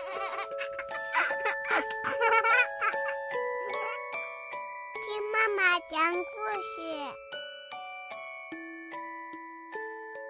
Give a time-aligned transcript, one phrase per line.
[5.04, 6.20] 听妈妈讲故
[6.60, 6.64] 事。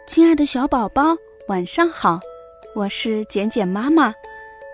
[0.06, 1.16] 亲爱的小宝宝，
[1.48, 2.18] 晚上好，
[2.74, 4.12] 我是简简妈妈。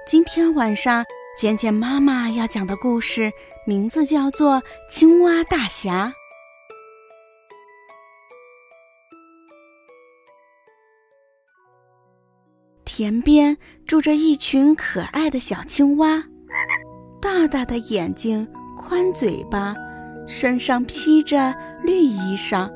[0.07, 1.05] 今天晚上，
[1.37, 3.33] 简简妈妈要讲的故事
[3.67, 6.07] 名字叫做《青蛙大侠》。
[12.99, 13.55] 田边
[13.87, 16.25] 住着一群可爱的小青蛙，
[17.21, 19.75] 大大的眼睛，宽嘴巴，
[20.27, 22.67] 身上披着绿衣裳，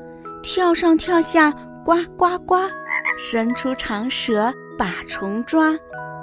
[0.43, 1.51] 跳上跳下，
[1.83, 2.55] 呱呱呱，
[3.17, 5.75] 伸出长舌把虫抓。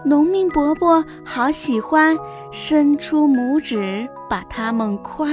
[0.05, 2.17] 农民伯伯好喜欢，
[2.53, 5.29] 伸出拇指把它们夸。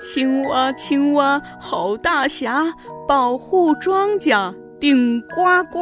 [0.00, 2.72] 青蛙青蛙好大侠，
[3.08, 5.80] 保护庄稼顶呱呱。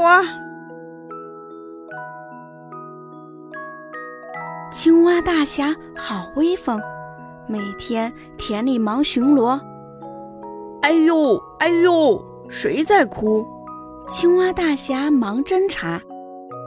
[4.73, 6.80] 青蛙大侠好威风，
[7.49, 9.60] 每天田里忙巡逻。
[10.82, 13.45] 哎呦哎呦，谁在哭？
[14.09, 16.01] 青蛙大侠忙侦查，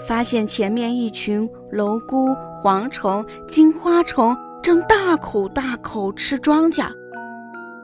[0.05, 6.85] 发现前面一群蝼蛄、蝗虫、金花虫正大口大口吃庄稼。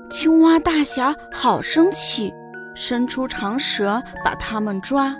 [0.10, 2.30] 青蛙大侠好生气，
[2.76, 5.16] 伸出长舌把它们抓。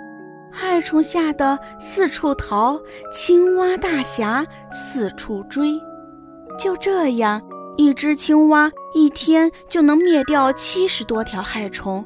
[0.50, 2.78] 害虫吓得四处逃，
[3.12, 5.80] 青蛙大侠四处追。
[6.58, 7.40] 就这样，
[7.76, 12.04] 一只青蛙一天就能灭掉七十多条害虫。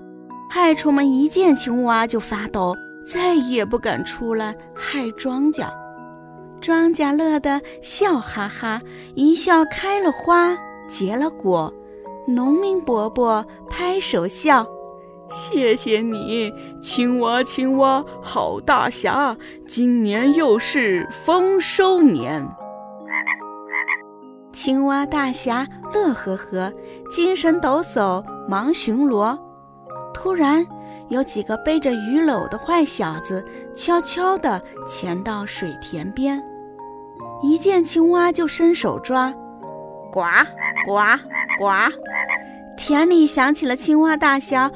[0.51, 5.67] 害虫们一见青蛙就发抖，再也不敢出来害庄稼。
[6.61, 8.81] 庄稼乐得笑哈哈，
[9.15, 10.57] 一笑开了花，
[10.89, 11.73] 结了果。
[12.27, 14.67] 农民伯伯拍手笑。
[15.35, 19.37] 谢谢你，青蛙青蛙好大侠！
[19.67, 22.49] 今年又是丰收年。
[24.53, 26.73] 青蛙大侠乐呵呵，
[27.11, 29.37] 精神抖擞，忙巡逻。
[30.15, 30.65] 突然，
[31.09, 33.45] 有几个背着鱼篓的坏小子
[33.75, 36.41] 悄悄地潜到水田边，
[37.43, 39.35] 一见青蛙就伸手抓，
[40.13, 40.21] 呱
[40.87, 40.95] 呱
[41.59, 41.67] 呱！
[42.77, 44.71] 田里响起了青蛙大侠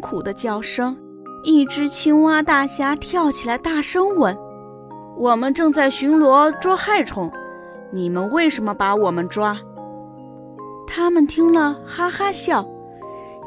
[0.00, 0.96] 苦的叫声。
[1.44, 4.36] 一只青蛙大侠跳起来，大声问
[5.16, 7.30] ：“我们正在巡逻捉害虫，
[7.92, 9.56] 你们为什么把我们抓？”
[10.86, 12.66] 他们听了，哈哈笑：“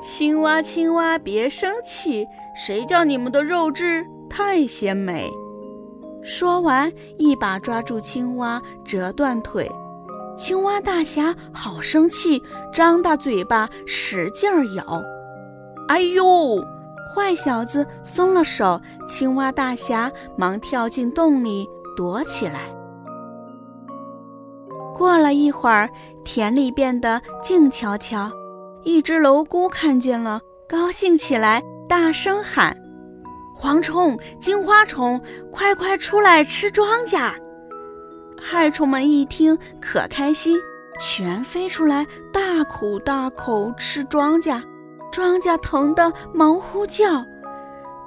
[0.01, 2.25] 青蛙，青蛙，别生气，
[2.55, 5.29] 谁叫你们的肉质太鲜美？”
[6.23, 9.69] 说完，一把抓住青蛙，折断腿。
[10.37, 12.41] 青蛙大侠好生气，
[12.73, 15.01] 张大嘴巴使劲儿咬。
[15.91, 16.65] 哎呦！
[17.13, 18.79] 坏小子松了手，
[19.09, 22.73] 青蛙大侠忙跳进洞里躲起来。
[24.95, 25.89] 过了一会儿，
[26.23, 28.31] 田里变得静悄悄。
[28.83, 32.73] 一只蝼蛄看见了，高兴起来，大声喊
[33.53, 35.19] ：“蝗虫、金花虫，
[35.51, 37.33] 快快出来吃庄稼！”
[38.41, 40.57] 害虫们一听可开心，
[41.01, 44.63] 全飞出来，大口大口吃庄稼，
[45.11, 47.25] 庄稼疼得忙呼叫：“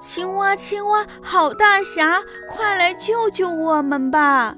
[0.00, 2.20] 青蛙，青蛙，好大侠，
[2.50, 4.56] 快来救救我们吧！”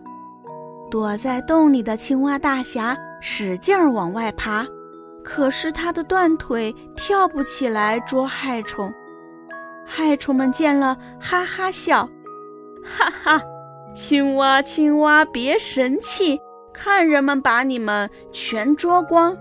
[0.91, 4.65] 躲在洞里的青蛙大侠使劲儿往外爬，
[5.25, 8.93] 可是他的断腿跳不起来捉害虫。
[9.85, 12.09] 害虫们见了，哈哈笑，
[12.85, 13.43] 哈哈。
[13.95, 16.39] 青蛙，青蛙，别神气，
[16.73, 19.37] 看人们把你们全捉光！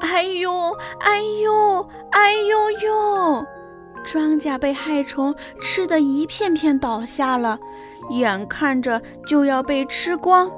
[0.00, 3.44] 哎呦，哎呦，哎呦呦！
[4.04, 7.58] 庄稼被害虫吃得一片片倒下了，
[8.10, 10.50] 眼看着就要被吃光。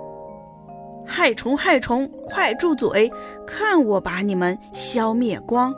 [1.06, 3.10] 害虫，害虫，快住嘴！
[3.46, 5.74] 看我把你们消灭光！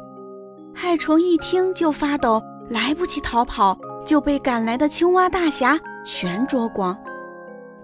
[0.74, 5.78] 害虫一听就发抖，来不及逃跑，就被赶来的青蛙大侠。
[6.04, 6.96] 全捉光！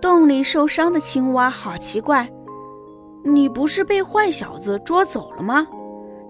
[0.00, 2.28] 洞里受伤的青蛙好奇怪，
[3.26, 5.66] 你不是被坏小子捉走了吗？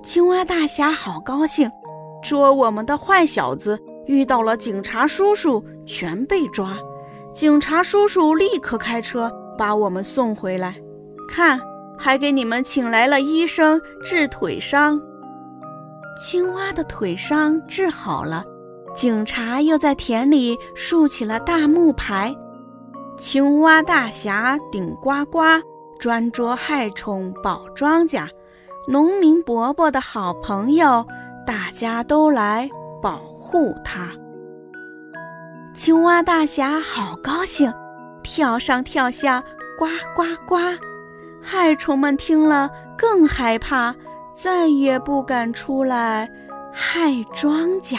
[0.02, 1.70] 青蛙大侠好高兴，
[2.22, 6.78] 捉我们的坏小子遇到了警察叔叔，全被抓。
[7.34, 10.75] 警察叔叔立刻开车把我们送回来，
[11.28, 11.60] 看，
[11.98, 15.00] 还给你们请来了医生治腿伤。
[16.19, 18.44] 青蛙的腿伤治好了。
[18.94, 22.34] 警察又在田里竖起了大木牌
[23.19, 25.40] ：“青蛙大侠顶呱呱，
[25.98, 28.26] 专捉害虫保庄稼。
[28.88, 31.04] 农民伯伯的好朋友，
[31.44, 32.70] 大家都来
[33.02, 34.12] 保护他。”
[35.75, 37.72] 青蛙大侠好高兴，
[38.22, 39.43] 跳上跳下，
[39.78, 40.56] 呱呱呱。
[41.43, 43.94] 害虫们听了更害怕，
[44.34, 46.28] 再也不敢出来
[46.72, 47.99] 害庄稼。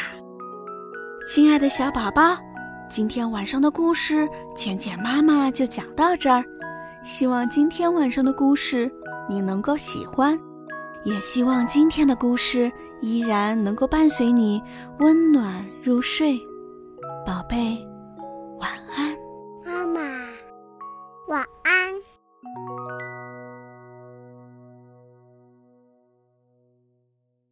[1.28, 2.38] 亲爱的小宝宝，
[2.90, 6.44] 今天晚上的故事，浅浅妈妈就讲到这儿。
[7.08, 8.92] 希望今天晚上的故事
[9.30, 10.38] 你能够喜欢，
[11.06, 12.70] 也希望今天的故事
[13.00, 14.62] 依然能够伴随你
[15.00, 16.38] 温暖入睡，
[17.26, 17.78] 宝贝。